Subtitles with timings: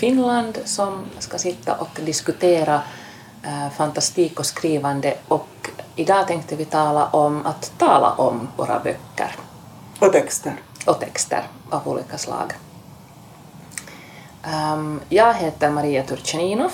[0.00, 2.74] Finland som ska sitta och diskutera
[3.46, 9.36] uh, fantastik och skrivande och idag tänkte vi tala om att tala om våra böcker
[9.98, 10.52] Och texter.
[10.86, 12.52] och texter av olika slag.
[14.72, 16.72] Um, jag heter Maria Turchaninov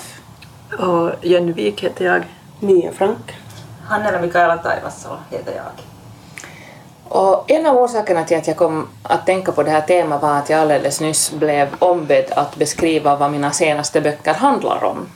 [0.79, 2.23] Och Jenny Wik heter jag.
[2.59, 3.35] Mia Frank.
[3.83, 5.96] Hannela Mikaela Taivassalo heter jag.
[7.17, 10.37] Och en av orsakerna till att jag kom att tänka på det här temat var
[10.37, 15.09] att jag alldeles nyss blev ombedd att beskriva vad mina senaste böcker handlar om.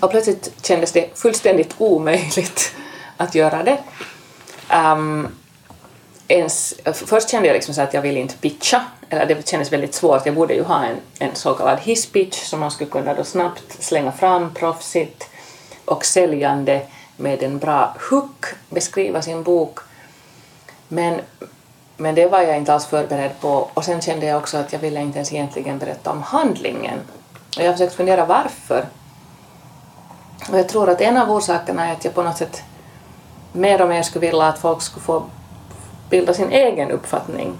[0.00, 2.74] Och plötsligt kändes det fullständigt omöjligt
[3.16, 3.78] att göra det.
[4.92, 5.28] Um,
[6.28, 9.94] ens, först kände jag liksom så att jag ville inte pitcha, eller det kändes väldigt
[9.94, 10.26] svårt.
[10.26, 13.82] Jag borde ju ha en, en så kallad hisspitch som man skulle kunna då snabbt
[13.82, 15.28] slänga fram proffsigt
[15.84, 16.80] och säljande
[17.16, 19.78] med en bra hook beskriva sin bok.
[20.92, 21.20] Men,
[21.96, 24.80] men det var jag inte alls förberedd på och sen kände jag också att jag
[24.80, 26.98] ville inte ens egentligen berätta om handlingen.
[27.56, 28.86] Och jag har försökt fundera varför.
[30.50, 32.62] Och jag tror att en av orsakerna är att jag på något sätt
[33.52, 35.24] mer och mer skulle vilja att folk skulle få
[36.10, 37.58] bilda sin egen uppfattning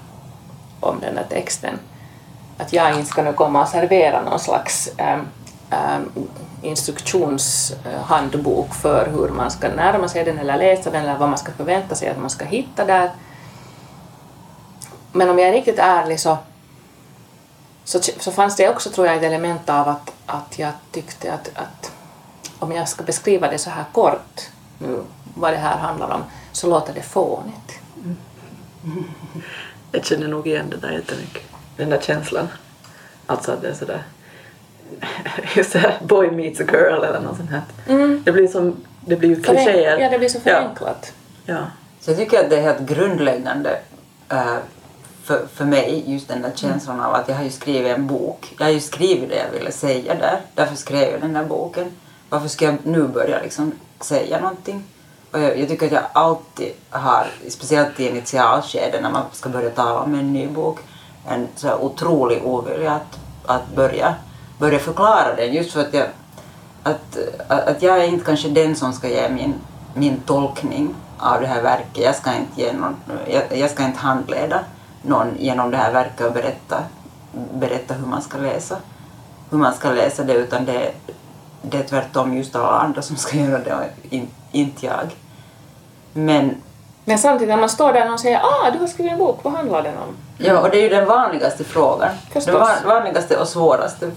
[0.79, 1.79] om den här texten.
[2.57, 5.27] Att jag inte ska nu komma och servera någon slags ähm,
[5.71, 6.11] ähm,
[6.63, 11.51] instruktionshandbok för hur man ska närma sig den eller läsa den eller vad man ska
[11.51, 13.11] förvänta sig att man ska hitta där.
[15.11, 16.37] Men om jag är riktigt ärlig så,
[17.83, 21.51] så, så fanns det också tror jag ett element av att, att jag tyckte att,
[21.55, 21.91] att
[22.59, 25.03] om jag ska beskriva det så här kort nu,
[25.35, 27.79] vad det här handlar om, så låter det fånigt.
[29.91, 31.43] Jag känner nog igen det där jättemycket.
[31.77, 32.47] Den där känslan.
[33.25, 34.03] Alltså att det är sådär...
[35.55, 37.61] Just det här boy meets a girl eller något sånt här.
[38.23, 38.75] Det blir som...
[39.05, 39.97] Det blir ju klichéer.
[39.97, 40.51] Ja, det blir så Ja.
[40.55, 41.13] förenklat.
[41.45, 41.57] Ja.
[41.99, 43.79] Så jag tycker att det är helt grundläggande
[44.29, 44.55] eh,
[45.23, 48.55] för, för mig, just den där känslan av att jag har ju skrivit en bok.
[48.59, 50.39] Jag har ju skrivit det jag ville säga där.
[50.55, 51.91] Därför skrev jag den där boken.
[52.29, 53.71] Varför ska jag nu börja liksom
[54.01, 54.83] säga någonting?
[55.31, 59.69] Och jag, jag tycker att jag alltid har, speciellt i initialskedet när man ska börja
[59.69, 60.79] tala om en ny bok,
[61.29, 64.15] en så här otrolig ovilja att, att börja,
[64.63, 65.53] börja förklara den.
[65.53, 66.07] Just för att jag,
[66.83, 69.53] att, att jag är inte kanske den som ska ge min,
[69.93, 72.03] min tolkning av det här verket.
[72.03, 72.95] Jag ska inte, ge någon,
[73.27, 74.59] jag, jag ska inte handleda
[75.01, 76.77] någon genom det här verket och berätta,
[77.53, 78.77] berätta hur man ska läsa
[79.53, 80.91] hur man ska läsa det utan det,
[81.61, 85.15] det är tvärtom just alla andra som ska göra det och in, inte jag.
[86.13, 86.55] Men
[87.05, 89.53] Men samtidigt när man står där och säger ah, du har skrivit en bok, vad
[89.53, 90.15] handlar den om?
[90.37, 92.09] ja, och det är ju den vanligaste frågan.
[92.31, 92.45] Förstås.
[92.45, 94.11] Den van, vanligaste och svåraste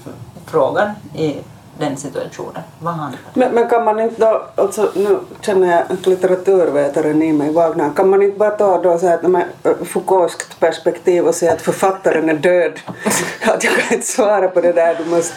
[0.47, 1.37] frågar frågan i
[1.79, 2.63] den situationen.
[2.79, 7.23] Vad handlar det Men, men kan man inte då, alltså nu känner jag att litteraturvetaren
[7.23, 9.45] i mig vaknar, kan man inte bara ta då så här, med
[9.85, 12.73] Foucaultskt perspektiv och säga att författaren är död?
[13.43, 15.35] Att jag kan inte svara på det där, du måste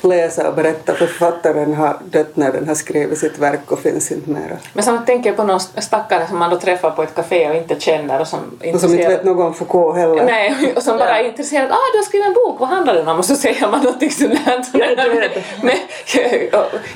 [0.00, 4.12] läsa och berätta för författaren har dött när den har skrivit sitt verk och finns
[4.12, 4.56] inte mera.
[4.72, 7.56] Men samtidigt tänker jag på någon stackare som man då träffar på ett café och
[7.56, 8.40] inte känner och som
[8.74, 10.24] Och som inte vet något om Foucault heller.
[10.24, 11.70] Nej, och som bara är intresserad.
[11.70, 13.18] Ah, du har skrivit en bok, vad handlar den om?
[13.18, 14.34] Och så säger man någonting sånt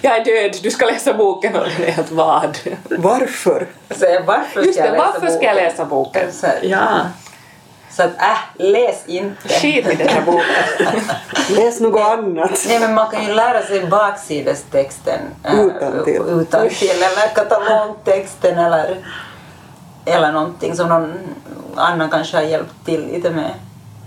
[0.00, 0.56] Jag är död.
[0.62, 1.56] Du ska läsa boken.
[1.56, 2.58] Och det är helt vad?
[2.90, 3.66] Varför?
[3.90, 5.64] Så varför Just ska det, jag läsa varför ska jag boken?
[5.64, 6.32] läsa boken?
[6.32, 6.88] Så, Ja.
[7.90, 9.48] så att äh, läs inte.
[9.48, 11.00] Skit i den här boken.
[11.48, 12.64] Läs något annat.
[12.68, 16.22] Nej men man kan ju lära sig baksidestexten äh, Utantill.
[16.28, 18.96] utantill eller katalogtexten eller,
[20.04, 21.18] eller någonting som någon
[21.76, 23.50] annan kanske har hjälpt till lite med.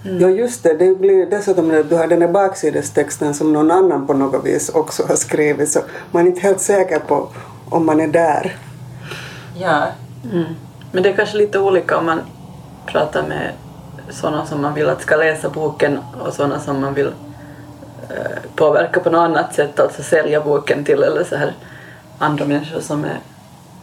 [0.03, 4.07] Ja just det, det blir dessutom att du har den där baksidestexten som någon annan
[4.07, 5.79] på något vis också har skrivit så
[6.11, 7.27] man är inte helt säker på
[7.69, 8.55] om man är där.
[9.57, 9.87] Ja,
[10.33, 10.45] Mm.
[10.91, 12.21] Men det är kanske lite olika om man
[12.85, 13.51] pratar med
[14.09, 17.07] sådana som man vill att ska läsa boken och sådana som man vill
[18.09, 21.53] eh, påverka på något annat sätt, alltså sälja boken till eller så här
[22.19, 23.19] andra människor som är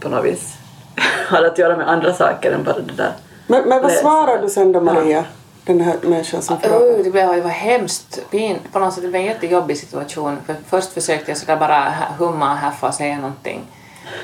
[0.01, 0.57] på något vis
[1.29, 3.13] har att göra med andra saker än bara det där.
[3.47, 4.01] Men, men vad Läsa.
[4.01, 5.25] svarar du sen då Maria?
[5.69, 6.79] Den här människan som frågar.
[6.79, 8.57] Oh, det blev- det var hemskt pin.
[8.73, 10.39] På något sätt det var en jättejobbig situation.
[10.47, 13.61] För först försökte jag sådär bara humma och haffa och säga någonting.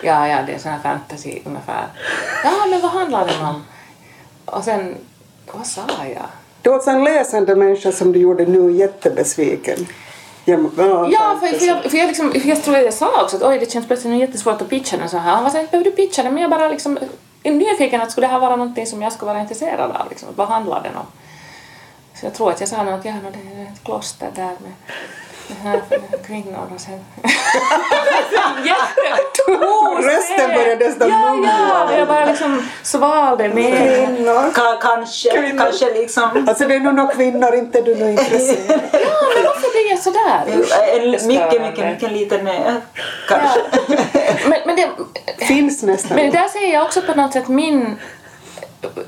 [0.03, 1.87] Ja, ja, det är sån här fantasy ungefär.
[2.45, 3.63] Ja, men vad handlar den om?
[4.45, 4.95] Och sen,
[5.53, 5.81] vad sa
[6.15, 6.27] jag?
[6.63, 9.87] Det var en läsande människa som du gjorde nu jättebesviken.
[10.45, 10.57] Ja,
[11.41, 13.73] för, för, jag, för jag, liksom, för jag tror jag sa också att oj, det
[13.73, 15.35] känns plötsligt jättesvårt att pitcha den så här.
[15.35, 16.35] Han var så här, behöver du pitcha den?
[16.35, 16.99] Men jag bara liksom
[17.43, 20.09] är nyfiken att skulle det här vara någonting som jag skulle vara intresserad av?
[20.11, 21.07] Liksom, vad handlar den om?
[22.25, 24.73] Jag tror att jag sa nog att ja, no, det är ett kloster där med
[25.63, 25.81] här
[26.27, 27.01] kvinnor och sen...
[30.03, 31.87] Rösten började nästan Ja, mumla.
[31.91, 34.07] ja, jag bara liksom svalde med.
[34.07, 34.51] Kvinnor.
[34.53, 35.59] Ka- kanske, Kvinnor.
[35.59, 36.47] kanske liksom...
[36.49, 38.81] Alltså det är nog några kvinnor, inte du nog intresserad.
[38.93, 40.43] Ja, men varför blir jag sådär?
[40.97, 42.75] En mycket, mycket, mycket liten ö,
[43.29, 43.61] kanske.
[44.49, 44.89] Men, men det,
[45.47, 46.17] Finns nästan.
[46.17, 47.97] Men där ser jag också på något sätt min...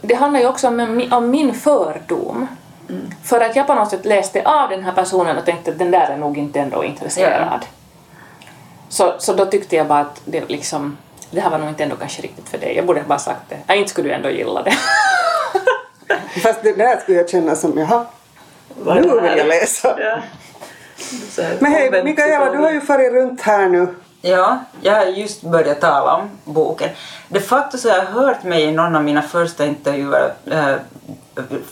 [0.03, 2.49] Det handlar ju också om, om min fördom.
[3.25, 5.91] För att jag på något sätt läste av den här personen och tänkte att den
[5.91, 7.67] där är nog inte ändå intresserad.
[8.89, 10.97] Så, så då tyckte jag bara att det liksom...
[11.31, 12.77] Det här var nog inte ändå kanske riktigt för dig.
[12.77, 13.59] Jag borde bara sagt det.
[13.67, 14.75] Ja, inte skulle du ändå gilla det.
[16.43, 18.07] Fast det där skulle jag känna som, jaha,
[18.85, 19.97] nu vill jag läsa.
[20.01, 20.19] Ja.
[21.59, 23.95] Men hej Mikaela, du har ju farit runt här nu.
[24.23, 26.89] Ja, jag har just börjat tala om boken.
[27.29, 30.33] De facto så har jag hört mig i någon av mina första intervjuer.
[30.51, 30.75] Eh,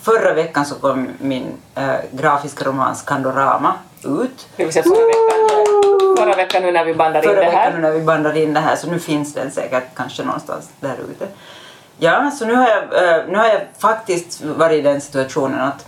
[0.02, 3.75] förra veckan så kom min eh, grafiska roman Skandorama
[4.05, 4.49] ut.
[4.56, 6.16] Det vill säga förra veckan.
[6.16, 7.78] Förra veckan nu när vi bandar in Förra det veckan nu här.
[7.78, 11.26] när vi bandade in det här så nu finns den säkert kanske någonstans där ute.
[11.99, 15.87] Ja, så nu har jag, eh, nu har jag faktiskt varit i den situationen att,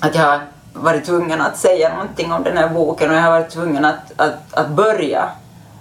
[0.00, 0.40] att jag har
[0.72, 4.12] varit tvungen att säga någonting om den här boken och jag har varit tvungen att,
[4.16, 5.28] att, att börja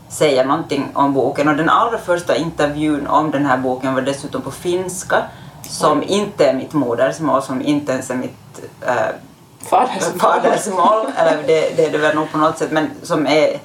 [0.10, 4.42] säga någonting om boken och den allra första intervjun om den här boken var dessutom
[4.42, 5.24] på finska
[5.70, 8.94] som inte är mitt modersmål, som inte ens är mitt eh,
[9.70, 10.20] Fadersmål.
[10.20, 13.60] fadersmål, eller det, det är det väl nog på något sätt, men som, är,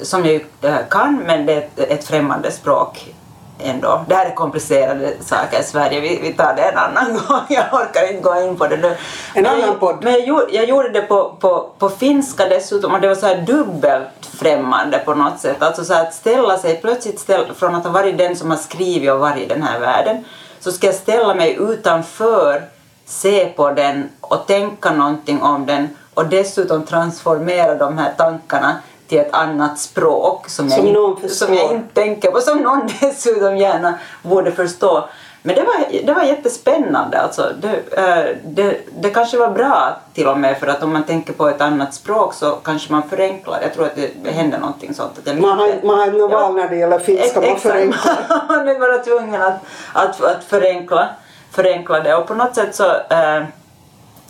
[0.00, 3.14] som jag eh, kan, men det är ett, ett främmande språk
[3.58, 4.04] ändå.
[4.08, 7.64] Det här är komplicerade saker i Sverige, vi, vi tar det en annan gång, jag
[7.72, 8.96] orkar inte gå in på det nu.
[9.34, 9.96] En annan podd.
[10.02, 13.26] Men jag, gjorde- jag gjorde det på, på, på finska dessutom och det var så
[13.26, 15.62] här dubbelt främmande på något sätt.
[15.62, 19.10] Alltså så att ställa sig, plötsligt ställ, från att ha varit den som har skrivit
[19.10, 20.24] och varit i den här världen,
[20.64, 22.62] så ska jag ställa mig utanför,
[23.06, 28.76] se på den och tänka någonting om den och dessutom transformera de här tankarna
[29.08, 33.56] till ett annat språk som, Som jag, som jag inte tänker på, som någon dessutom
[33.56, 35.08] gärna borde förstå.
[35.46, 37.20] Men det var, det var jättespännande.
[37.20, 37.52] Alltså.
[37.60, 41.32] Det, eh, det, det kanske var bra till och med för att om man tänker
[41.32, 43.58] på ett annat språk så kanske man förenklar.
[43.62, 45.12] Jag tror att det händer någonting sånt.
[45.18, 46.28] Att Man har, man har Ja.
[46.28, 48.16] val när det gäller finska, man förenklar.
[48.48, 49.54] man är bara tvungen att,
[49.92, 51.08] att, att förenkla,
[51.50, 52.14] förenkla det.
[52.14, 53.44] Och på något sätt så, eh,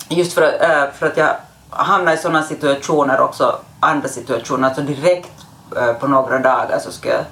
[0.08, 1.30] just för, eh, för att jag
[1.70, 5.32] hamnar i sådana situationer också, andra situationer, alltså direkt
[6.00, 7.24] på några dagar så ska jag,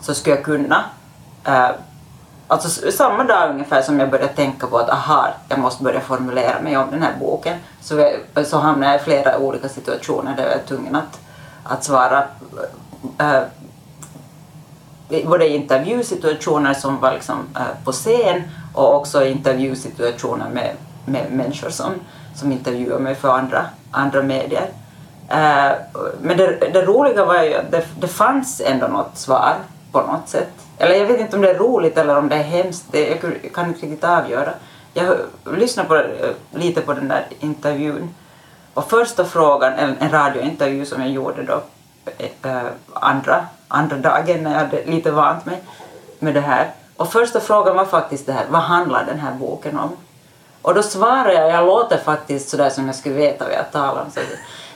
[0.00, 0.84] så ska jag kunna
[2.50, 6.60] Alltså samma dag ungefär som jag började tänka på att aha, jag måste börja formulera
[6.60, 7.98] mig om den här boken så,
[8.34, 11.20] jag, så hamnade jag i flera olika situationer där jag var tvungen att,
[11.64, 12.24] att svara
[13.18, 13.42] äh,
[15.26, 18.42] både intervjusituationer som var liksom, äh, på scen
[18.74, 21.92] och också intervjusituationer med, med människor som,
[22.34, 24.70] som intervjuar mig för andra, andra medier.
[25.28, 25.72] Äh,
[26.20, 29.56] men det, det roliga var ju att det, det fanns ändå något svar
[29.92, 30.50] på något sätt.
[30.78, 33.52] Eller jag vet inte om det är roligt eller om det är hemskt, det, jag
[33.54, 34.50] kan inte riktigt avgöra.
[34.94, 35.16] Jag
[35.56, 38.14] lyssnade på, eh, lite på den där intervjun
[38.74, 41.62] och första frågan, en, en radiointervju som jag gjorde då
[42.42, 45.62] äh, andra, andra dagen när jag hade lite vant mig
[46.18, 46.70] med det här.
[46.96, 49.96] Och första frågan var faktiskt det här, vad handlar den här boken om?
[50.62, 54.02] Och då svarade jag, jag låter faktiskt sådär som jag skulle veta vad jag talar
[54.02, 54.10] om.
[54.10, 54.20] Så,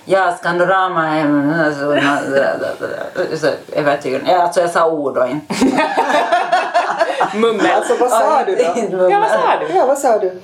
[0.05, 4.21] ja, Skandorama är så, så, övertygad.
[4.27, 5.55] Ja, alltså jag sa ord och inte.
[7.35, 7.67] Mummel.
[7.77, 9.11] Alltså vad sa du då?
[9.11, 9.75] Ja, vad sa du?
[9.75, 10.41] Ja, vad sa du?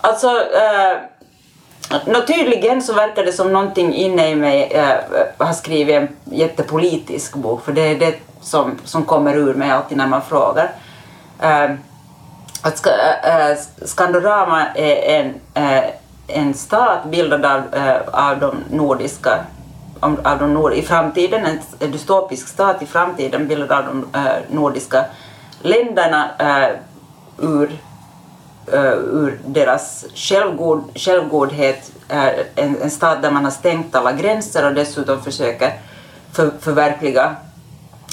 [0.00, 0.96] Alltså, eh,
[2.04, 4.96] nå, tydligen så verkar det som någonting inne i mig eh,
[5.38, 9.98] har skrivit en jättepolitisk bok, för det är det som, som kommer ur mig alltid
[9.98, 10.70] när man frågar.
[11.40, 11.70] Eh,
[12.62, 12.90] att ska,
[13.22, 15.84] eh, Skandorama är en, eh,
[16.28, 19.44] en stat bildad av, eh, av de nordiska
[20.00, 21.46] av de nord, i framtiden,
[21.80, 25.04] en, dystopisk stat i framtiden bildad av de eh, nordiska
[25.62, 26.70] länderna eh,
[27.38, 27.78] ur
[29.12, 31.92] ur deras självgod, självgodhet,
[32.54, 35.72] en, en stat där man har stängt alla gränser och dessutom försöker
[36.32, 37.36] för, förverkliga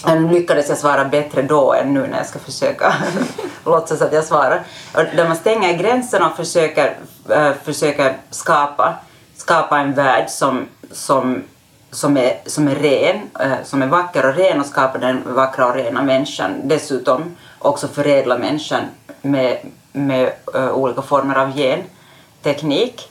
[0.06, 2.94] Nu lyckades jag svara bättre då än nu när jag ska försöka
[3.66, 4.64] låtsas att jag svarar.
[4.94, 6.98] Och Där man stänger gränserna och försöker,
[7.30, 8.96] Eh, försöker skapa,
[9.36, 11.44] skapa en värld som, som,
[11.92, 15.66] som, är, som är ren, eh, som är vacker och ren och skapa den vackra
[15.66, 16.62] och rena människan.
[16.64, 18.82] Dessutom också förädla människan
[19.22, 19.58] med,
[19.92, 23.10] med eh, olika former av genteknik.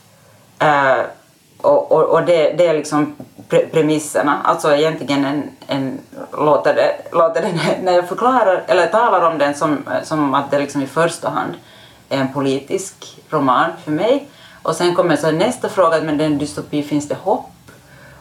[1.61, 3.17] Och och, och det, det är liksom
[3.49, 4.41] pre premisserna.
[4.45, 6.01] Alltså egentligen en, en
[6.33, 10.59] låter det, låter det när jag förklarar eller talar om den som, som att det
[10.59, 11.74] liksom i första hand är
[12.15, 14.29] en politisk roman för mig.
[14.63, 17.51] Och sen kommer så nästa fråga, men den dystopi, finns det hopp?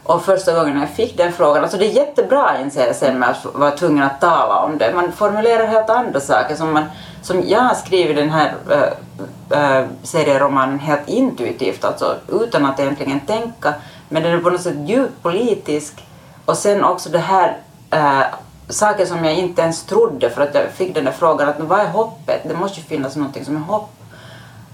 [0.04, 3.30] Och första gången jag fick den frågan, alltså det är jättebra inser jag sen med
[3.30, 4.94] att vara tvungen att tala om det.
[4.96, 6.84] Man formulerar helt andra saker som man,
[7.22, 13.20] som jag har skrivit den här äh, äh, serieromanen helt intuitivt, alltså utan att egentligen
[13.20, 13.74] tänka.
[14.10, 16.04] Men den är på något sätt djupt politisk
[16.46, 17.58] och sen också det här
[17.92, 18.24] äh,
[18.70, 21.80] saker som jag inte ens trodde för att jag fick den där frågan att vad
[21.80, 22.42] är hoppet?
[22.44, 23.90] Det måste ju finnas någonting som är hopp.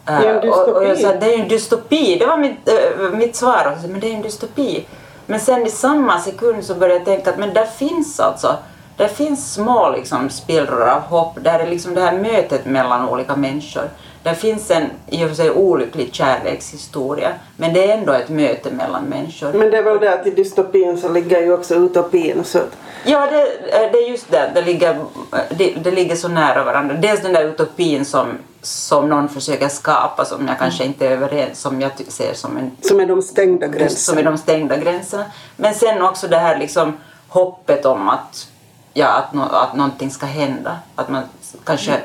[0.05, 1.13] Det är en och, och jag dystopi.
[1.13, 3.77] sa, det är ju en dystopi, det var mitt, äh, mitt svar.
[3.81, 4.85] Så, men det är en dystopi.
[5.25, 8.57] Men sen i samma sekund så började jag tänka att men där finns alltså,
[8.97, 13.35] där finns små liksom spillror av hopp, där är liksom det här mötet mellan olika
[13.35, 13.89] människor.
[14.29, 18.71] Där finns en i och för sig olycklig kärlekshistoria, men det är ändå ett möte
[18.71, 19.53] mellan människor.
[19.53, 22.77] Men det är väl det att i dystopin så ligger ju också utopin så att
[23.05, 23.47] Ja, det,
[23.91, 24.51] det är just det.
[24.53, 25.05] Det ligger,
[25.49, 26.95] det, det ligger så nära varandra.
[26.95, 28.27] Dels den där utopin som,
[28.61, 32.71] som någon försöker skapa som jag kanske inte är överens som jag ser som, en,
[32.81, 34.21] som är de stängda som är gränserna.
[34.21, 35.25] de stängda gränserna.
[35.55, 38.47] Men sen också det här liksom hoppet om att,
[38.93, 40.77] ja, att, no, att någonting ska hända.
[40.95, 41.23] Att man
[41.63, 42.01] kanske,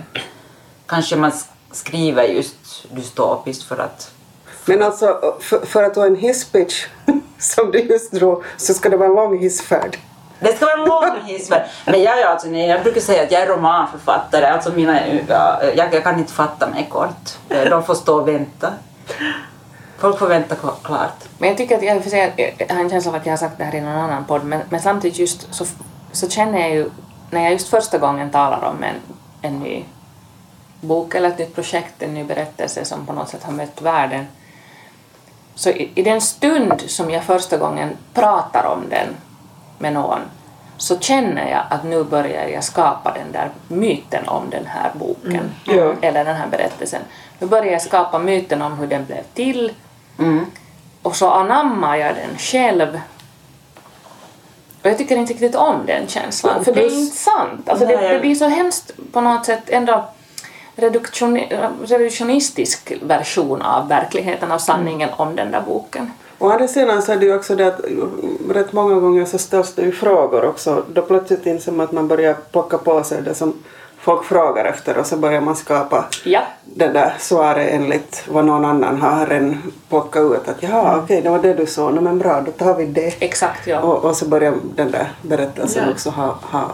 [0.86, 1.32] kanske man
[1.76, 4.10] skriver just dystopiskt för att
[4.64, 6.86] Men alltså för, för att ha en hisspitch
[7.38, 9.98] som du just drog så ska det vara en lång hissfärd.
[10.40, 11.62] Det ska vara en lång hissfärd.
[11.86, 14.46] Men jag, är alltså, nej, jag brukar säga att jag är romanförfattare.
[14.46, 17.38] Alltså mina, ja, jag, jag kan inte fatta mig kort.
[17.48, 18.72] De får stå och vänta.
[19.98, 21.24] Folk får vänta kl- klart.
[21.38, 23.38] Men jag tycker att jag, för sig, jag har en känsla av att jag har
[23.38, 25.64] sagt det här i någon annan podd, men, men samtidigt just så,
[26.12, 26.90] så känner jag ju,
[27.30, 28.94] när jag just första gången talar om en,
[29.42, 29.84] en ny
[30.84, 34.26] bok eller ett nytt projekt, en ny berättelse som på något sätt har mött världen,
[35.54, 39.08] så i, i den stund som jag första gången pratar om den
[39.78, 40.20] med någon
[40.76, 45.50] så känner jag att nu börjar jag skapa den där myten om den här boken
[45.64, 45.94] Ja.
[46.00, 47.02] eller den här berättelsen.
[47.38, 49.72] Nu börjar jag skapa myten om hur den blev till
[50.18, 50.46] Mm.
[51.02, 53.00] och så anammar jag den själv.
[54.82, 57.68] Och jag tycker inte riktigt om den känslan, för det är inte sant.
[57.68, 60.08] Alltså det, det blir så hemskt på något sätt ändå
[60.76, 66.10] reduktioni- revisionistisk version av verkligheten, av sanningen om den där boken.
[66.38, 67.80] Å andra sidan så är det ju också det att
[68.50, 70.82] rätt många gånger så ställs det ju frågor också.
[70.92, 73.54] Då plötsligt inser man att man börjar plocka på sig det som
[73.98, 76.40] folk frågar efter och så börjar man skapa Ja.
[76.64, 80.48] det där svaret enligt vad någon annan har redan plockat ut.
[80.48, 81.90] Att jaha, okej, det var det du sa.
[81.90, 83.14] No, men bra, då tar vi det.
[83.22, 83.80] Exakt, ja.
[83.80, 85.92] Och, och så börjar den där berättelsen Ja.
[85.92, 86.64] också ha, ha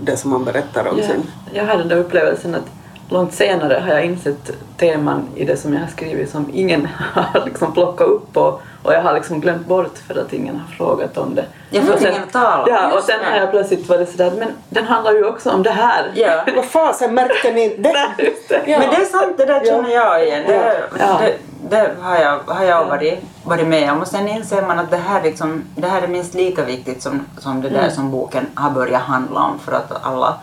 [0.00, 1.22] det som man berättar om Ja, sen.
[1.52, 2.62] jag hade den där upplevelsen att
[3.08, 7.44] långt senare har jag insett teman i det som jag har skrivit som ingen har
[7.44, 11.18] liksom plockat upp och, och jag har liksom glömt bort för att ingen har frågat
[11.18, 11.44] om det.
[11.70, 12.64] Jag får Och sen- ingen tala.
[12.68, 15.70] Ja, och sen har jag plötsligt varit sådär, men den handlar ju också om det
[15.70, 16.10] här.
[16.14, 16.44] Ja.
[16.56, 18.62] Vad fasen märkte ni inte det.
[18.66, 18.78] Ja.
[18.78, 20.44] Men det är sant, det där känner jag igen.
[20.46, 21.20] Det, Ja.
[21.20, 21.34] det,
[21.70, 24.00] det har jag, har jag varit, varit med om.
[24.00, 27.26] Och sen inser man att det här, liksom, det här är minst lika viktigt som,
[27.38, 30.34] som det där som boken har börjat handla om för att alla,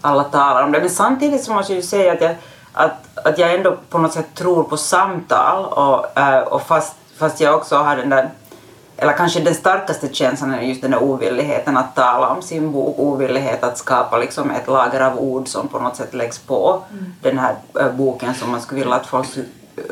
[0.00, 0.80] alla talar om det.
[0.80, 2.34] Men samtidigt så måste jag ju säga att jag,
[2.72, 7.40] att, att jag ändå på något sätt tror på samtal och, eh, och fast, fast
[7.40, 8.30] jag också har den där
[9.00, 12.98] eller kanske den starkaste känslan är just den där ovilligheten att tala om sin bok,
[12.98, 16.82] ovillighet att skapa liksom ett lager av ord som på något sätt läggs på
[17.22, 19.82] den här äh, boken som man skulle vilja att folk skulle äh,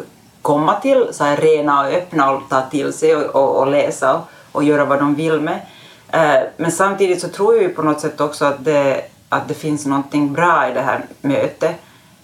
[0.43, 4.15] komma till, så här rena och öppna och ta till sig och, och, och läsa
[4.15, 4.23] och,
[4.53, 5.61] och göra vad de vill med.
[6.09, 9.55] Eh, men samtidigt så tror jag ju på något sätt också att det, att det
[9.55, 11.77] finns någonting bra i det här mötet.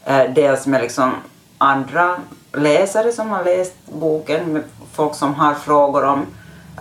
[0.05, 1.13] Eh, dels med liksom
[1.59, 2.17] andra
[2.53, 6.27] läsare som har läst boken, med folk som har frågor om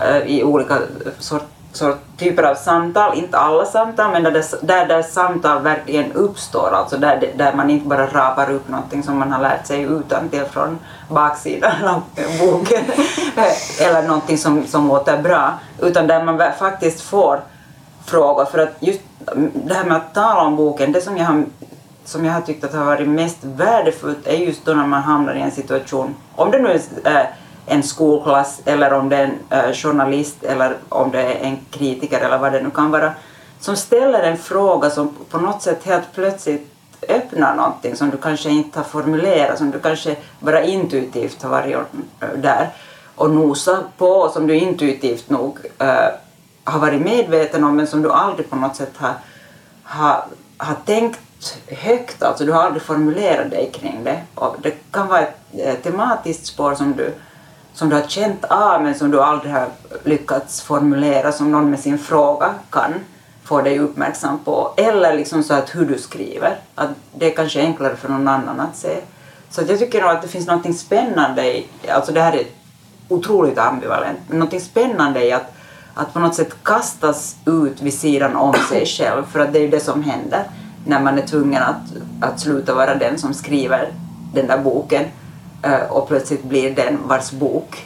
[0.01, 0.77] eh, i olika
[1.19, 6.11] sort, sort, typer av samtal, inte alla samtal, men där, det, där, där samtal verkligen
[6.11, 9.81] uppstår, alltså där, där man inte bara rapar upp någonting som man har lärt sig
[9.81, 12.01] utan till från baksidan av
[12.39, 12.83] boken,
[13.35, 17.41] eh, eller någonting som, som låter bra, utan där man faktiskt får
[18.05, 19.01] frågor, för att just
[19.53, 21.43] det här med att tala om boken, det som jag har
[22.05, 25.36] som jag har tyckt att har varit mest värdefullt är just då när man hamnar
[25.36, 27.25] i en situation, om det nu är eh,
[27.65, 32.20] en skolklass eller om det är en eh, journalist eller om det är en kritiker
[32.20, 33.12] eller vad det nu kan vara,
[33.60, 36.74] som ställer en fråga som på något sätt helt plötsligt
[37.10, 41.75] öppnar någonting som du kanske inte har formulerat, som du kanske bara intuitivt har varit
[41.75, 42.70] eh, där
[43.15, 46.08] och nosat på, som du intuitivt nog äh,
[46.63, 49.13] har varit medveten om men som du aldrig på något sätt har,
[49.83, 50.25] har,
[50.57, 51.19] har tänkt
[51.67, 54.21] högt, alltså du har aldrig formulerat dig kring det.
[54.35, 57.13] Och det kan vara ett eh, tematiskt spår som du
[57.73, 59.67] som du har känt av men som du aldrig har
[60.03, 62.93] lyckats formulera som någon med sin fråga kan
[63.43, 64.73] få dig uppmärksam på.
[64.77, 66.57] Eller liksom så att hur du skriver.
[66.75, 68.97] Att det är kanske enklare för någon annan att se.
[69.49, 72.45] Så att jag tycker nog att det finns något spännande i, alltså det här är
[73.07, 75.53] otroligt ambivalent, men något spännande i att,
[75.93, 79.63] att på något sätt kastas ut vid sidan om sig själv för att det är
[79.63, 80.43] ju det som händer
[80.86, 81.81] när man är tvungen att,
[82.21, 83.93] att sluta vara den som skriver
[84.33, 85.05] den där boken
[85.63, 87.86] eh, och plötsligt blir den vars bok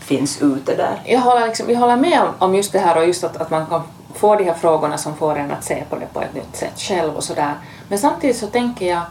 [0.00, 1.02] finns ute där.
[1.04, 3.50] Jag håller, liksom, jag håller med om, om just det här och just att, att
[3.50, 3.82] man kan
[4.14, 6.80] få de här frågorna som får en att se på det på ett nytt sätt
[6.80, 7.54] själv och sådär.
[7.88, 9.02] Men samtidigt så tänker jag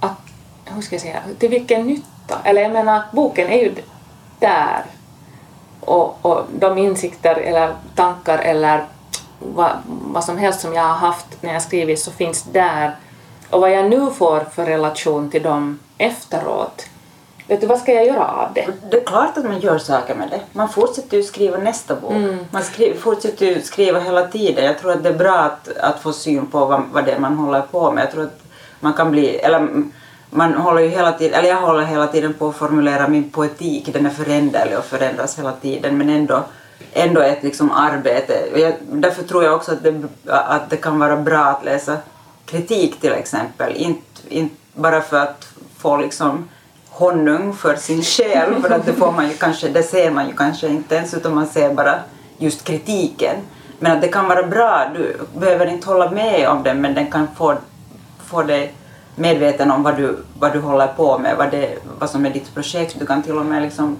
[0.00, 0.20] att,
[0.64, 2.38] hur ska jag säga, till vilken nytta?
[2.44, 3.74] Eller jag menar, boken är ju
[4.38, 4.84] där
[5.80, 8.84] och, och de insikter eller tankar eller
[9.38, 12.96] vad, vad som helst som jag har haft när jag skrivit så finns där
[13.50, 16.88] och vad jag nu får för relation till dem efteråt
[17.48, 18.66] Vet du, vad ska jag göra av det?
[18.90, 20.40] Det är klart att man gör saker med det.
[20.52, 22.12] Man fortsätter ju skriva nästa bok.
[22.12, 22.38] Mm.
[22.50, 24.64] Man skriver, fortsätter ju skriva hela tiden.
[24.64, 27.18] Jag tror att det är bra att, att få syn på vad, vad det är
[27.18, 28.04] man håller på med.
[28.04, 28.40] Jag tror att
[28.80, 29.68] man kan bli, eller
[30.30, 33.92] man håller ju hela tiden, eller jag håller hela tiden på att formulera min poetik.
[33.92, 36.44] Den är föränderlig och förändras hela tiden men ändå
[36.92, 38.48] ändå ett liksom arbete.
[38.56, 41.96] Jag, därför tror jag också att det, att det kan vara bra att läsa
[42.46, 43.76] kritik till exempel.
[43.76, 46.48] Inte, inte bara för att få liksom
[46.88, 50.34] honung för sin själ, för att det, får man ju kanske, det ser man ju
[50.34, 51.98] kanske inte ens utan man ser bara
[52.38, 53.36] just kritiken.
[53.78, 57.10] Men att det kan vara bra, du behöver inte hålla med om den men den
[57.10, 57.54] kan få,
[58.26, 58.74] få dig
[59.18, 62.54] medveten om vad du, vad du håller på med, vad, det, vad som är ditt
[62.54, 62.96] projekt.
[62.98, 63.96] Du kan till och med liksom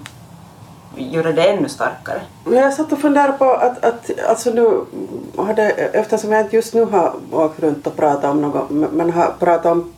[0.95, 2.21] göra det ännu starkare.
[2.51, 4.85] Jag satt och funderade på att, att alltså nu
[5.43, 9.33] hade, eftersom jag inte just nu har åkt runt och pratat om något, men har
[9.39, 9.93] pratat om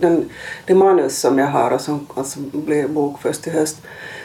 [0.00, 0.30] den,
[0.66, 3.82] det manus som jag har och som alltså blir bok först i höst.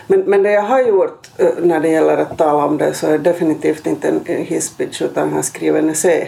[0.08, 3.08] Men, men det jag har gjort eh, när det gäller att tala om det så
[3.08, 6.28] är det definitivt inte en hisspitch utan jag har skrivit en essä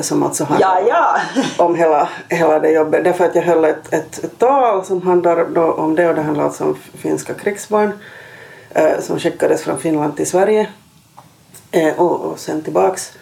[0.00, 1.64] som alltså handlar ja, ja.
[1.64, 3.04] om hela, hela det jobbet.
[3.04, 6.44] Därför att jag höll ett, ett, ett tal som handlar om det och det handlar
[6.44, 7.92] alltså om finska krigsbarn
[8.70, 10.68] eh, som skickades från Finland till Sverige
[11.96, 13.12] och, och sen tillbaks.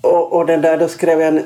[0.00, 1.44] Och, och den där, då skrev jag en, eh,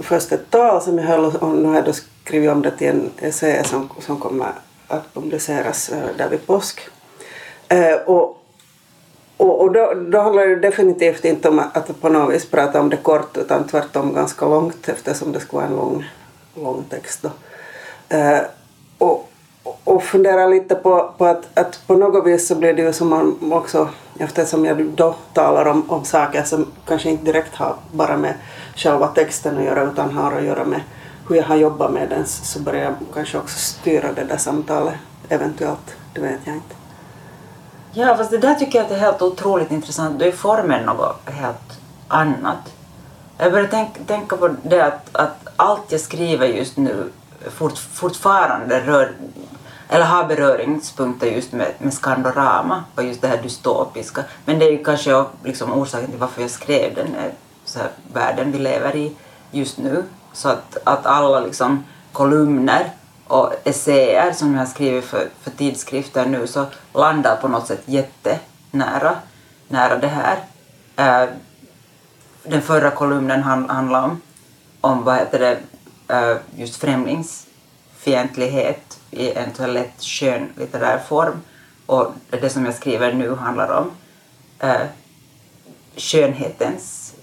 [0.00, 1.92] först ett tal som jag höll och nu har jag då
[2.24, 4.52] skrivit om det till en essä som, som kommer
[4.88, 6.80] att publiceras eh, där vid påsk.
[7.68, 8.41] Eh, och
[9.42, 12.88] och, och då, då handlar det definitivt inte om att på något vis prata om
[12.90, 16.10] det kort utan tvärtom ganska långt eftersom det ska vara en lång,
[16.54, 17.22] lång text.
[17.22, 17.30] Då.
[18.16, 18.40] Eh,
[18.98, 19.28] och,
[19.84, 23.08] och fundera lite på, på att, att på något vis så blir det ju som
[23.08, 28.16] man också, eftersom jag då talar om, om saker som kanske inte direkt har bara
[28.16, 28.34] med
[28.76, 30.80] själva texten att göra utan har att göra med
[31.28, 34.94] hur jag har jobbat med den så börjar jag kanske också styra det där samtalet
[35.28, 36.81] eventuellt, det vet jag inte.
[37.94, 40.18] Ja, fast det där tycker jag är helt otroligt intressant.
[40.18, 42.72] Då är formen något helt annat.
[43.38, 47.10] Jag börjar tänk, tänka på det att, att allt jag skriver just nu
[47.50, 49.12] fort, fortfarande rör
[49.88, 54.24] eller har beröringspunkter just med, med Skandorama och just det här dystopiska.
[54.44, 57.32] Men det är kanske liksom orsaken till varför jag skrev den här,
[57.64, 59.16] så här världen vi lever i
[59.50, 60.04] just nu.
[60.32, 62.90] Så att, att alla liksom kolumner
[63.26, 67.82] och essäer som jag har skrivit för, för tidskrifter nu så landar på något sätt
[67.84, 69.16] jättenära
[69.68, 70.38] nära det här.
[70.96, 71.28] Eh,
[72.42, 74.20] den förra kolumnen handlade om,
[74.80, 75.58] om vad heter det,
[76.14, 81.40] eh, just främlingsfientlighet i en så lätt skön litterär form.
[81.86, 83.90] Och det som jag skriver nu handlar om
[84.64, 84.86] uh,
[85.96, 87.14] skönhetens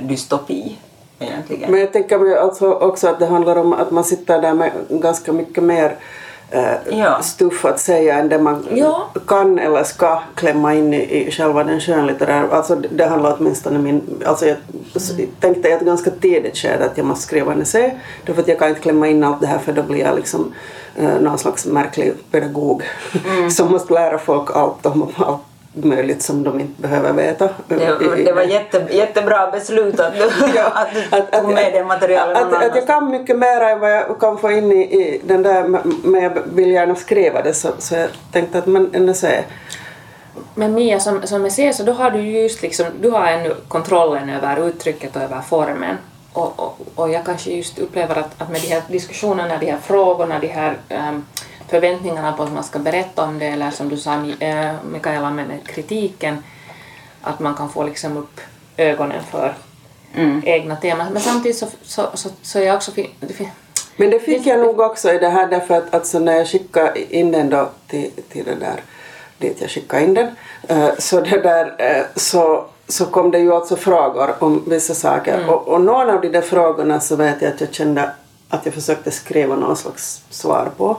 [0.00, 0.78] dystopi
[1.18, 1.70] egentligen.
[1.70, 4.72] Men jag tänker mig alltså också att det handlar om att man sitter där med
[4.88, 5.96] ganska mycket mer
[6.50, 7.22] eh, ja.
[7.22, 9.10] stuff att säga än det man ja.
[9.26, 12.48] kan eller ska klämma in i, i själva den skönlitterära.
[12.50, 14.22] Alltså det handlar åtminstone min...
[14.26, 14.56] Alltså jag
[15.10, 15.30] mm.
[15.40, 17.90] tänkte i ett ganska tidigt skede att jag måste skriva en essä
[18.26, 20.54] därför att jag kan inte klämma in allt det här för då blir jag liksom
[20.96, 22.82] eh, någon slags märklig pedagog
[23.26, 23.50] mm.
[23.56, 25.42] som måste lära folk allt om allt
[25.84, 27.48] möjligt som de inte behöver veta.
[27.68, 32.52] Det, det var jätte, jättebra beslut att du, att du tog med det materialet att,
[32.52, 35.42] att, att jag kan mycket mer än vad jag kan få in i, i den
[35.42, 35.64] där,
[36.08, 39.44] men jag vill gärna skriva det så, så jag tänkte att men en essä
[40.54, 43.54] men Mia, som, som jag ser så då har du just liksom, du har ännu
[43.68, 45.96] kontrollen över uttrycket och över formen.
[46.32, 49.78] Och, och, och jag kanske just upplever att, att med de här diskussionerna, de här
[49.78, 51.26] frågorna, de här um,
[51.68, 55.60] förväntningarna på att man ska berätta om det eller som du sa äh, Mikaela med
[55.66, 56.44] kritiken
[57.22, 58.40] att man kan få liksom upp
[58.76, 59.54] ögonen för
[60.14, 60.42] mm.
[60.44, 61.12] egna teman.
[61.12, 62.90] Men samtidigt så, så, så, så är jag också
[63.96, 67.16] Men det fick jag nog också i det här därför att alltså när jag skickade
[67.16, 68.82] in den då till, till det där
[69.38, 70.36] dit jag skickade in den
[70.68, 75.34] eh, så det där eh, så så kom det ju alltså frågor om vissa saker
[75.34, 75.48] Mm.
[75.48, 78.10] och, och någon av de där frågorna så vet jag att jag kände
[78.48, 80.96] att jag försökte skriva någon slags svar på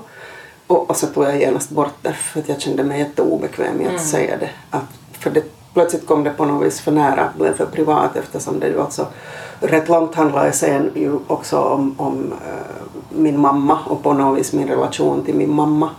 [0.70, 3.88] och, och så tog jag genast bort det för att jag kände mig jätteobekväm i
[3.88, 4.50] att säga det.
[4.70, 8.60] Att, för det, plötsligt kom det på något vis för nära, blev för privat eftersom
[8.60, 9.08] det ju alltså
[9.60, 14.54] rätt långt handlar sen ju också om, om eh, min mamma och på något vis
[14.54, 15.90] min relation till min mamma.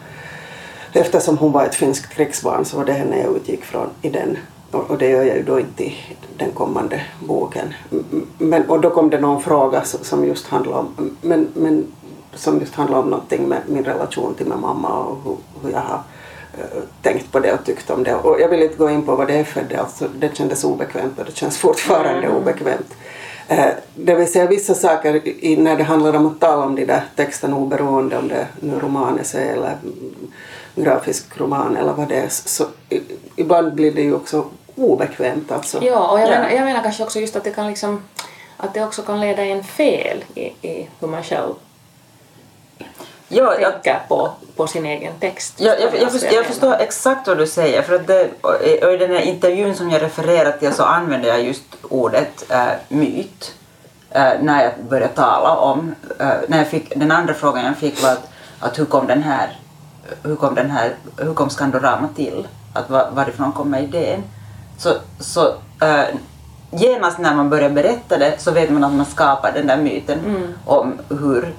[0.93, 4.37] Eftersom hon var ett finskt krigsbarn så var det henne jag utgick från i den.
[4.71, 5.97] Och det gör jag ju då inte i
[6.37, 7.75] den kommande boken.
[8.39, 11.87] Men, och då kom det någon fråga som som just handlade om, men, men,
[12.35, 15.81] som just handlade om någonting med min relation till min mamma och hur, hur jag
[15.81, 16.01] har
[16.59, 18.15] eh, tänkt på det och tyckt om det.
[18.15, 20.65] Och jag vill inte gå in på vad det är för det, alltså, det kändes
[20.65, 22.95] obekvämt och det känns fortfarande obekvämt.
[23.49, 25.23] Eh, Det vill säga vissa saker
[25.57, 29.35] när det handlar om att tala om de där texterna oberoende om det nu romanes
[29.35, 30.15] är eller mm,
[30.75, 32.65] grafisk roman eller vad det är så
[33.37, 34.45] ibland blir det ju också
[34.77, 35.79] obekvämt alltså.
[35.85, 36.31] Ja, och jag, Ja.
[36.31, 38.03] Menar, jag menar kanske också just att det kan liksom
[38.57, 41.55] att det också kan leda en fel i, i hur man själv
[43.33, 45.55] Ja, jag, tänker på, på sin egen text.
[45.57, 47.83] Ja, jag, jag, Alltså, förstår, jag förstår exakt vad du säger.
[47.83, 51.43] För att det, och i- den här intervjun som jag refererar till så använde jag
[51.45, 53.55] just ordet äh, myt
[54.11, 55.95] äh, när jag började tala om...
[56.21, 58.29] Äh, när jag fick, den andra frågan jag fick var att,
[58.61, 59.59] att hur kom den här...
[60.23, 62.49] Hur kom, den här, hur kom Skandorama till?
[62.75, 64.23] Att var, varifrån kommer idén?
[64.79, 65.55] Så, så
[66.71, 70.19] genast när man börjar berätta det så vet man att man skapar den där myten
[70.67, 71.55] om hur,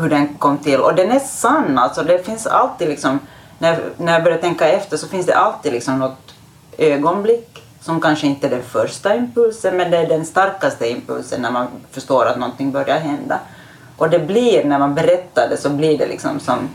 [0.00, 0.80] hur den kom till.
[0.80, 2.02] Och den är sann alltså.
[2.02, 3.18] Det finns alltid liksom,
[3.58, 6.34] när, jag- när jag börjar tänka efter så finns det alltid liksom något
[6.78, 11.50] ögonblick som kanske inte är den första impulsen men det är den starkaste impulsen när
[11.50, 13.38] man förstår att någonting börjar hända.
[13.96, 16.68] Och det blir, när man berättar det så blir det liksom som,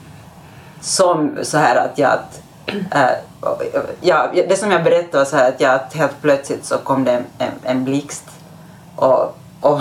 [0.81, 2.41] som så här att jag att,
[2.91, 3.09] äh,
[4.01, 7.03] ja, det som jag berättade var så här att jag att helt plötsligt så kom
[7.03, 8.23] det en, en, en blixt
[8.95, 9.79] och, och,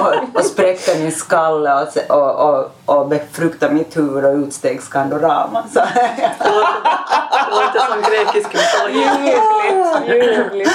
[0.00, 5.64] och, och spräckte min skalle och, och, och, och befruktade mitt huvud och utsteg Skandorama.
[5.74, 9.36] Så, Det låter, som grekisk mytologi.
[10.08, 10.70] Ljuvligt.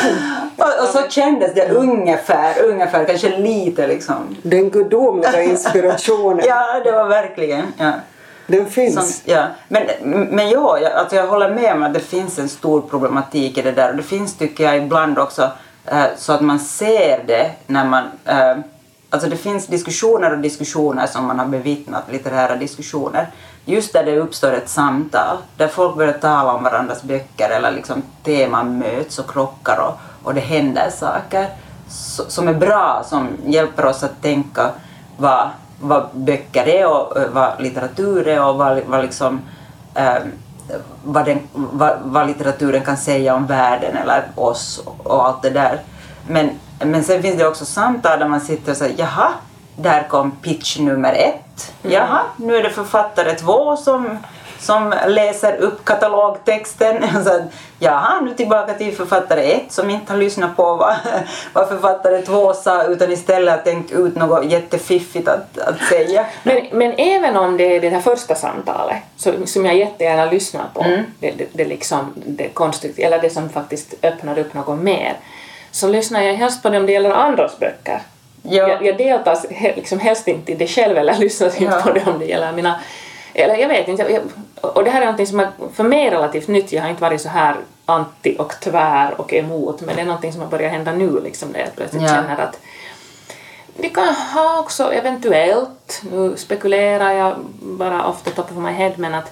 [0.58, 4.36] och, och så kändes det ungefär, ungefär kanske lite liksom.
[4.41, 7.74] Den gudomliga inspirationen, Ja, det var verkligen.
[7.78, 7.91] Ja.
[8.47, 8.95] den finns.
[8.95, 9.43] Som, ja.
[9.67, 9.84] Men,
[10.30, 13.62] men ja, jag, alltså jag håller med om att det finns en stor problematik i
[13.62, 13.89] det där.
[13.89, 15.50] Och det finns, tycker jag, ibland också
[15.86, 18.04] Eh, så att man ser det när man...
[18.26, 18.58] Eh,
[19.10, 23.30] alltså det finns diskussioner och diskussioner som man har bevittnat, litterära diskussioner.
[23.65, 28.02] Just där det uppstår ett samtal, där folk börjar tala om varandras böcker eller liksom
[28.24, 31.48] teman möts och krockar och, och det händer saker
[32.28, 34.70] som är bra, som hjälper oss att tänka
[35.17, 39.41] vad, vad böcker är och eh, vad litteratur är och vad, vad, liksom,
[39.96, 40.17] eh,
[41.04, 45.82] vad, den, vad, vad litteraturen kan säga om världen eller oss och allt det där.
[46.28, 49.32] Men, men sen finns det också samtal där man sitter och säger jaha,
[49.76, 51.74] där kom pitch nummer ett.
[51.82, 54.18] Jaha, nu är det författare två som,
[54.62, 57.04] som läser upp katalogtexten.
[57.24, 57.41] Så att,
[57.80, 60.95] jaha, nu tillbaka till författare ett som inte har lyssnat på vad,
[61.54, 66.26] vad författare två sa utan istället har tänkt ut något jättefiffigt att, att säga.
[66.43, 70.65] Men, men även om det är det här första samtalet som, som jag jättegärna lyssnar
[70.74, 70.84] på,
[71.19, 75.17] det, det, det, liksom, det konstruktiva, eller det som faktiskt öppnar upp något mer,
[75.71, 78.02] så lyssnar jag helst på det om det gäller andras böcker.
[78.43, 78.67] Ja.
[78.67, 79.38] Jag, jag deltar
[79.76, 81.82] liksom helst inte i det själv eller lyssnar inte Ja.
[81.82, 82.80] på det om det gäller mina...
[83.34, 84.22] Eller jag vet inte,
[84.62, 87.22] och det här är någonting som är för mig relativt nytt, jag har inte varit
[87.22, 90.91] så här anti och tvär och emot, men det är någonting som har börjat hända
[90.91, 92.08] nu liksom, där jag plötsligt Ja.
[92.08, 92.60] känner att
[93.78, 98.94] det kan ha också eventuellt, nu spekulerar jag bara off the top of my head,
[98.98, 99.32] men att,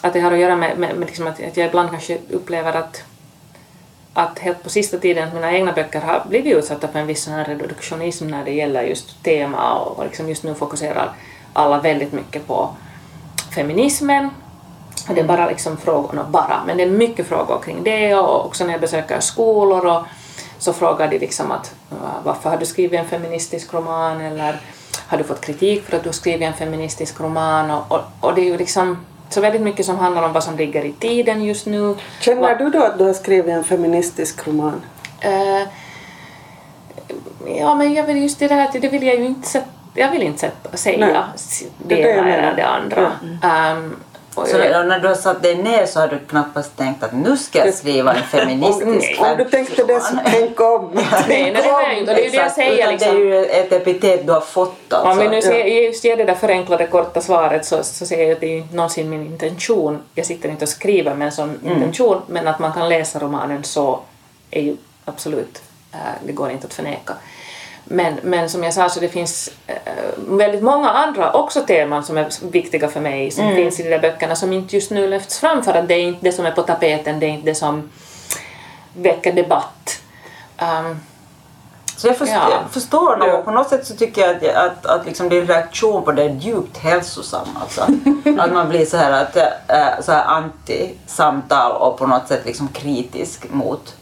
[0.00, 2.72] att det har att göra med, med, med liksom att, att jag ibland kanske upplever
[2.72, 3.02] att
[4.14, 7.22] att helt på sista tiden att mina egna böcker har blivit utsatta för en viss
[7.24, 11.12] sån här reduktionism när det gäller just tema och, och liksom just nu fokuserar
[11.52, 12.70] alla väldigt mycket på
[13.60, 14.30] feminismen.
[15.08, 18.46] Och det är bara liksom frågor, bara, men det är mycket frågor kring det och
[18.46, 20.02] också när jag besöker skolor och
[20.58, 24.60] så frågar de liksom att "Va- varför har du skrivit en feministisk roman eller
[25.08, 28.34] har du fått kritik för att du har skrivit en feministisk roman och, och, och
[28.34, 28.98] det är ju liksom
[29.30, 31.94] så väldigt mycket som handlar om vad som ligger i tiden just nu.
[32.20, 34.82] Känner du då att du har skrivit en feministisk roman?
[35.20, 35.62] Eh,
[37.58, 39.66] ja, men jag vill just det här, det vill jag ju inte sätta,
[39.96, 43.12] jag vill inte sätta, säga Nej, det ena eller det andra.
[43.42, 43.96] Ehm,
[44.34, 47.12] Och Så jag- när du har satt dig ner så har du knappast tänkt att
[47.12, 50.90] nu ska jag skriva en feministisk Om du tänkte det så tänk om.
[50.94, 52.10] Nej, nej, det har jag inte.
[52.10, 52.92] Och det är ju det jag säger.
[52.92, 53.14] Liksom.
[53.14, 55.10] Det är ju ett epitet du har fått alltså.
[55.10, 58.32] Om vi nu ser, just ger det där förenklade korta svaret så, så säger jag
[58.32, 60.02] att det är någonsin min intention.
[60.14, 63.64] Jag sitter inte och skriver med en sån intention, men att man kan läsa romanen
[63.64, 64.00] så
[64.50, 67.12] är ju absolut, äh, det går inte att förneka.
[67.88, 69.74] Men, men som jag sa så det finns äh,
[70.16, 73.98] väldigt många andra också teman som är viktiga för mig som finns i de där
[73.98, 76.50] böckerna som inte just nu lyfts fram för att det är inte det som är
[76.50, 77.90] på tapeten, det är inte det som
[78.96, 80.00] väcker debatt.
[80.60, 81.00] Um,
[81.96, 82.50] Så jag, först, Ja.
[82.50, 83.44] jag förstår nog.
[83.44, 86.28] På något sätt så tycker jag att, att, att liksom din reaktion på det är
[86.30, 87.48] djupt hälsosam.
[87.60, 87.80] Alltså.
[88.38, 92.68] att man blir så här, att, äh, så här anti-samtal och på något sätt liksom
[92.68, 93.94] kritisk mot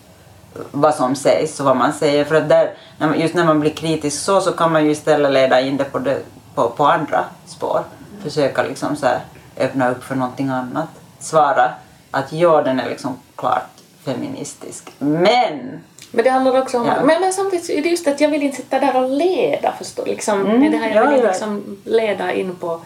[0.71, 2.25] vad som sägs och vad man säger.
[2.25, 2.75] För att där,
[3.17, 5.99] just när man blir kritisk så, så kan man ju istället leda in det på,
[5.99, 6.19] det,
[6.55, 7.83] på, på andra spår.
[8.23, 9.21] Försöka liksom så här,
[9.59, 10.88] öppna upp för någonting annat.
[11.19, 11.71] Svara
[12.11, 13.71] att ja, den är liksom klart
[14.05, 14.90] feministisk.
[14.99, 16.87] Men Men det handlar också om...
[16.87, 16.95] Ja.
[17.05, 20.05] Men, men samtidigt är det just att jag vill inte sitta där och leda, förstå,
[20.05, 21.27] liksom, Mm, det är det här jag ja, vill ja.
[21.31, 22.81] liksom leda in på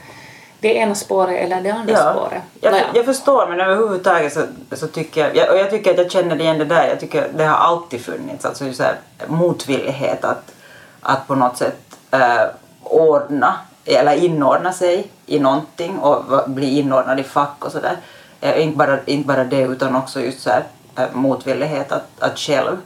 [0.61, 2.43] det ena spåret eller det andra Ja, spåret.
[2.61, 2.85] jag, Nåja.
[2.95, 4.43] jag förstår men överhuvudtaget så,
[4.73, 7.29] så tycker jag, jag, och jag tycker att jag känner igen det där, jag tycker
[7.37, 10.53] det har alltid funnits, alltså just så här, motvillighet att,
[11.01, 12.43] att på något sätt eh,
[12.83, 17.97] ordna eller inordna sig i någonting och bli inordnad i fack och sådär.
[18.41, 20.65] Eh, inte, bara, inte bara det utan också just så här,
[20.97, 22.77] eh, motvillighet att, att själv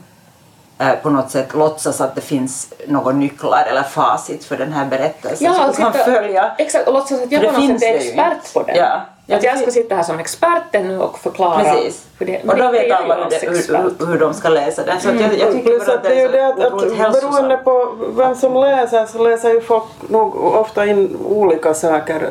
[1.03, 5.47] på något sätt låtsas att det finns några nycklar eller facit för den här berättelsen
[5.47, 6.51] Ja, som att du kan sitta- följa.
[6.57, 8.75] Exakt, och låtsas att jag på det något finns sätt är expert på det.
[8.77, 9.01] Ja.
[9.25, 11.63] Ja, att jag ska sitta här som experten nu och förklara.
[11.63, 12.05] Precis.
[12.17, 15.01] För det, och då vet alla hur, det, hur, hur, hur de ska läsa den.
[15.01, 17.57] Så att jag, jag tycker Plus bara att det är ju det att, att beroende
[17.57, 22.29] på vem som läser så läser ju folk nog ofta in olika saker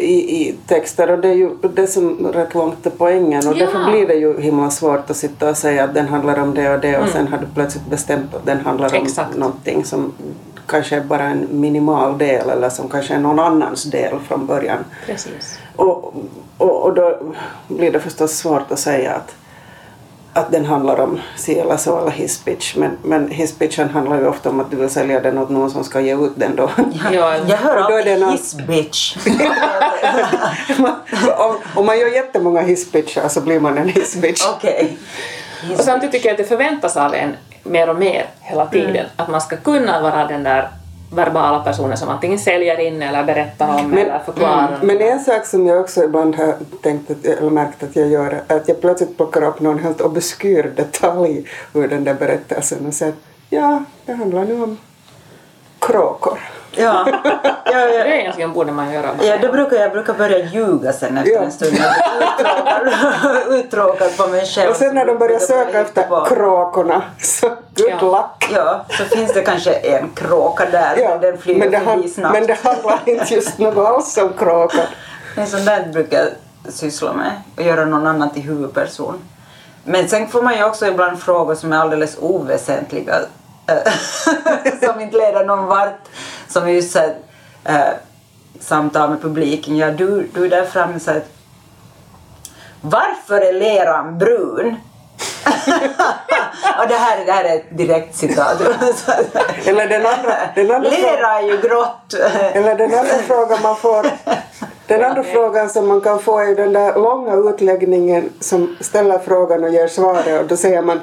[0.00, 3.64] i, i texter och det är ju det som rätt långt är poängen och Ja.
[3.66, 6.74] därför blir det ju himla svårt att sitta och säga att den handlar om det
[6.74, 9.36] och det och sen har du plötsligt bestämt att den handlar om Exakt.
[9.36, 10.12] någonting som
[10.66, 14.78] kanske är bara en minimal del eller som kanske är någon annans del från början.
[15.06, 15.58] Precis.
[15.76, 16.14] Och,
[16.58, 17.18] och, och då
[17.68, 19.34] blir det förstås svårt att säga att,
[20.32, 22.76] att den handlar om si eller så eller hisspitch.
[22.76, 25.84] Men, men hisspitchen handlar ju ofta om att du vill sälja den åt någon som
[25.84, 26.70] ska ge ut den då.
[27.12, 29.16] Ja, Jag hör Och då är det alltid någon- his bitch.
[31.38, 34.42] om, om man gör jättemånga hisspitchar så blir man en hissbitch.
[34.56, 34.96] Okej.
[35.78, 38.90] Och samtidigt tycker jag att det förväntas av en mer och mer hela tiden.
[38.90, 39.06] Mm.
[39.16, 40.68] Att man ska kunna vara den där
[41.10, 44.74] verbala personen som antingen säljer in eller berättar om eller förklarar.
[44.74, 44.86] Mm.
[44.86, 48.42] Men en sak som jag också ibland har tänkt att, eller märkt att jag gör
[48.48, 51.44] är att jag plötsligt plockar upp någon helt obskyr detalj
[51.74, 53.14] ur den där berättelsen och säger
[53.50, 54.78] ja, det handlar nu om
[55.78, 56.38] kråkor.
[56.72, 57.06] Ja.
[57.64, 58.04] Ja, ja.
[58.04, 59.10] Det egentligen borde man göra.
[59.22, 61.40] Ja, då brukar jag brukar börja ljuga sen efter Ja.
[61.42, 61.72] en stund.
[61.78, 64.70] Jag uttråkad, uttråkad på mig själv.
[64.70, 66.24] Och sen när de börjar jag söka efter på.
[66.24, 68.00] kråkorna så good Ja.
[68.00, 68.50] luck.
[68.54, 72.08] Ja, så finns det kanske en kråka där, Ja, men den flyger men, det förbi
[72.08, 72.34] snabbt.
[72.34, 74.84] men det handlar inte just något alls om kråkor.
[75.36, 76.28] Men sånt där brukar jag
[76.74, 79.18] syssla med och göra någon annan till huvudperson.
[79.84, 83.14] Men sen får man ju också ibland frågor som är alldeles oväsentliga
[84.82, 85.98] som inte leder någon vart.
[86.50, 87.16] Som är just här,
[87.64, 87.94] eh,
[88.60, 89.76] samtal med publiken.
[89.76, 91.22] Ja, du, du är där framme så här,
[92.80, 94.76] Varför är leran brun?
[96.78, 98.60] och det här, det här är ett direkt citat.
[99.64, 102.14] Eller den andra, den andra, Lera är ju grått.
[102.52, 104.06] eller den andra frågan man får
[104.86, 109.64] den andra frågan som man kan få är den där långa utläggningen som ställer frågan
[109.64, 111.00] och ger svaret och då säger man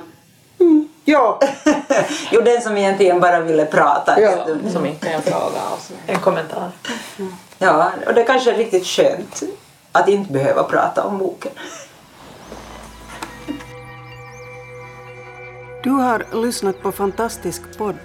[1.07, 1.39] ja.
[2.31, 4.21] jo, den som egentligen bara ville prata.
[4.21, 4.45] Ja.
[4.73, 5.91] Som inte är en fråga alls.
[6.07, 6.71] En kommentar.
[7.57, 9.43] Ja, och det kanske är riktigt skönt
[9.91, 11.51] att inte behöva prata om boken.
[15.83, 17.95] Du har lyssnat på Fantastisk podd.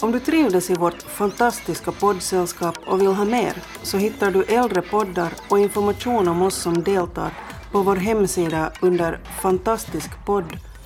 [0.00, 4.82] Om du trivdes i vårt fantastiska poddsällskap och vill ha mer så hittar du äldre
[4.82, 7.30] poddar och information om oss som deltar
[7.72, 10.73] på vår hemsida under fantastiskpodd.se